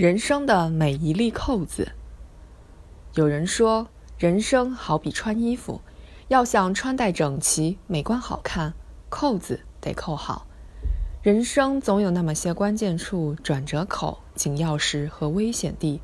[0.00, 1.92] 人生的每一粒扣子。
[3.12, 5.82] 有人说，人生好比穿衣服，
[6.28, 8.72] 要想穿戴整齐、美观好看，
[9.10, 10.46] 扣子得扣好。
[11.20, 16.00] 人生总有那么些关键处、转折口、紧要时和危险地，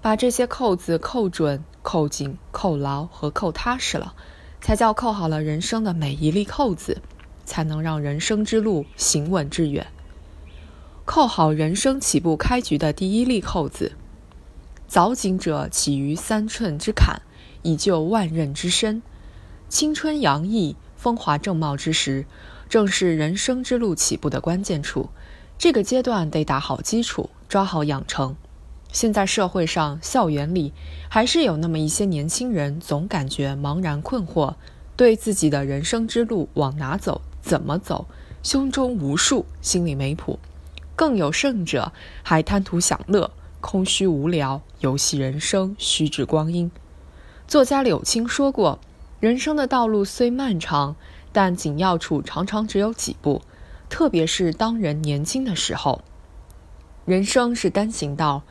[0.00, 4.14] 把这些扣子扣准、扣紧、扣牢和扣踏实了，
[4.62, 7.02] 才叫扣好了人生的每一粒扣子，
[7.44, 9.86] 才能让人生之路行稳致远。
[11.04, 13.92] 扣好人生起步开局的第一粒扣子。
[14.88, 17.20] 早景者起于三寸之坎，
[17.62, 19.02] 以就万仞之深。
[19.68, 22.24] 青春洋溢、风华正茂之时，
[22.70, 25.10] 正是人生之路起步的关键处。
[25.58, 28.34] 这个阶段得打好基础，抓好养成。
[28.90, 30.72] 现在社会上、校园里，
[31.10, 34.54] 还是有那么一些年轻人，总感觉茫然困惑，
[34.96, 38.06] 对自己的人生之路往哪走、怎么走，
[38.42, 40.38] 胸中无数，心里没谱。
[40.96, 43.30] 更有甚者，还贪图享乐，
[43.60, 46.70] 空虚无聊，游戏人生，虚掷光阴。
[47.48, 48.78] 作家柳青说过
[49.20, 50.96] ：“人生的道路虽漫长，
[51.32, 53.42] 但紧要处常常只有几步，
[53.88, 56.02] 特别是当人年轻的时候。
[57.04, 58.42] 人生是单行道，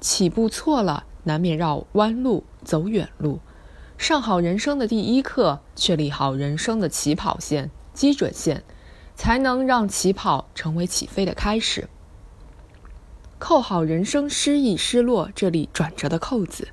[0.00, 3.40] 起步错了，难免绕弯路，走远路。
[3.98, 8.64] 上好人生的第一课，确立好人生的起跑线、基准线。”
[9.20, 11.90] 才能让起跑成为起飞的开始。
[13.38, 16.68] 扣好人生失意失落这里转折的扣子。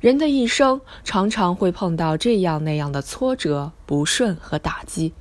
[0.00, 5.12] 人的一生常常会碰到这样那样的挫折、不顺和打击，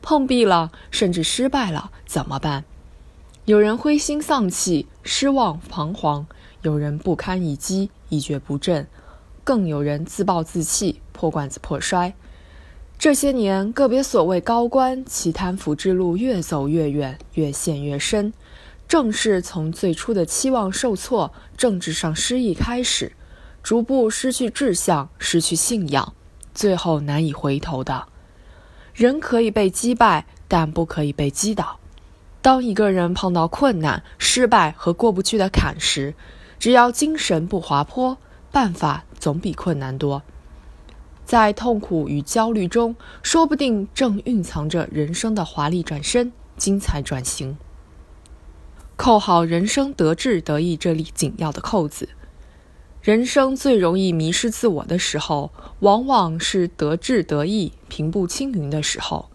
[0.00, 2.64] 碰壁了，甚至失败了，怎么办？
[3.44, 6.24] 有人灰心丧气、失望彷徨；
[6.62, 8.86] 有人不堪一击、一蹶不振；
[9.44, 12.14] 更有人自暴自弃、破罐子破摔。
[12.98, 18.32] 这些年，个别所谓高官，其贪腐之路越走越远，越陷越深。
[18.88, 23.12] 正是从最初的期望受挫、政治上失意开始，
[23.62, 26.14] 逐步失去志向、失去信仰，
[26.54, 28.06] 最后难以回头的。
[28.94, 31.78] 人可以被击败，但不可以被击倒。
[32.40, 36.14] 当一个人碰到困难、失败和过不去的坎时，
[36.58, 38.16] 只要精神不滑坡，
[38.50, 40.22] 办法总比困难多。
[41.26, 47.58] 在痛苦与焦虑中，说不定正蕴藏着人生的华丽转身、精彩转型。
[48.96, 52.08] 扣好人生得志得意这粒紧要的扣子。
[53.02, 55.50] 人生最容易迷失自我的时候，
[55.80, 59.28] 往往是得志得意、平步青云的时候。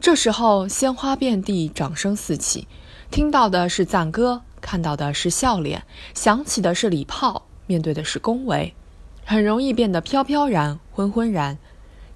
[0.00, 2.66] 这时候，鲜花遍地，掌声四起，
[3.12, 5.84] 听到的是赞歌，看到的是笑脸，
[6.14, 8.74] 响起的是礼炮，面对的是恭维。
[9.24, 11.58] 很容易变得飘飘然、昏昏然，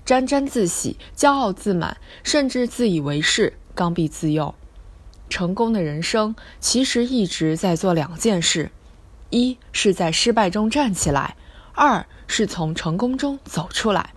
[0.05, 4.55] 沾沾自喜、骄傲自满，甚至自以为是、刚愎自用。
[5.29, 8.71] 成功的人生其实一直在做两件事：
[9.31, 11.37] 一是在失败中站起来，
[11.73, 14.11] 二是从成功中走出来。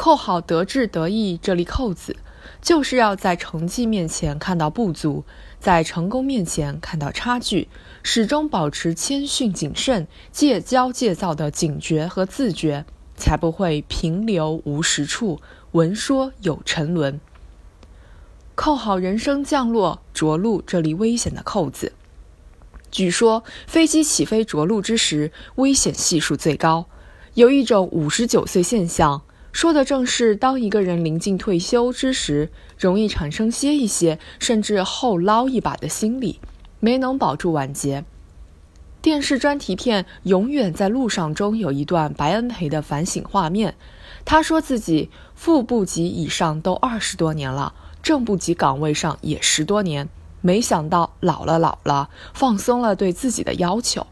[0.00, 2.16] 扣好得志得意这粒扣子，
[2.62, 5.24] 就是要在成绩面前看到不足，
[5.60, 7.68] 在成功面前看到差距。
[8.02, 17.20] 始终保持谦逊谨慎、戒骄戒躁的警觉和自觉，才不会平流无实处，闻说有沉沦。
[18.54, 21.92] 扣好人生降落着陆这粒危险的扣子。
[22.90, 26.86] 据说飞机起飞着陆之时，危险系数最高。
[27.34, 29.20] 有一种五十九岁现象，
[29.52, 36.40] 说的正是当一个人临近退休之时，容易产生歇一歇，甚至后捞一把的心理。
[36.78, 38.04] 没能保住晚节。
[39.02, 43.74] 电视专题片《永远在路上》中有一段白恩培的反省画面。
[44.24, 50.08] 他说自己副部级以上都二十多年了，正部级岗位上也十多年，
[50.40, 54.06] 没想到老了老了，放松了对自己的要求。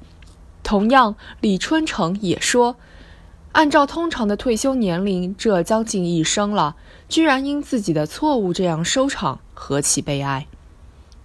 [0.62, 2.76] 同样，李春城也说，
[3.52, 6.76] 按照通常的退休年龄，这将近一生了，
[7.08, 10.46] 居然因自己的错误这样收场，何其悲哀！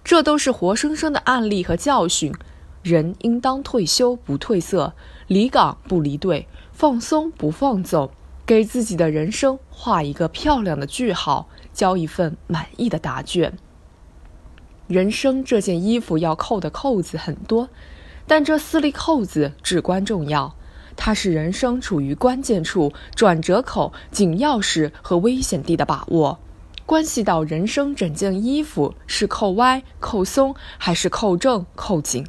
[0.04, 2.34] 这都是活生生的案例和教训。
[2.82, 4.94] 人应当退休不褪色，
[5.28, 8.10] 离岗不离队，放松不放纵，
[8.46, 13.58] 给自己的人生画一个漂亮的句号，交一份满意的答卷。
[14.88, 17.70] 人生这件衣服要扣的扣子很多，
[18.28, 20.54] 但这四粒扣子至关重要，
[20.96, 26.40] 它是人生处于关键处、转折口、紧要时和危险地的把握。
[26.86, 32.26] 关系到人生整件衣服是扣歪、扣松，还是扣正、扣紧，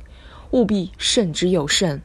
[0.52, 2.00] 务必慎之又慎。